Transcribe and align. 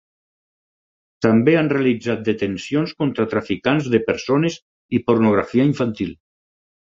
També 1.25 1.53
han 1.59 1.69
realitzat 1.73 2.23
detencions 2.29 2.95
contra 3.03 3.27
traficants 3.35 3.91
de 3.97 4.01
persones 4.09 4.57
i 4.99 5.03
pornografia 5.11 5.69
infantil. 5.75 6.19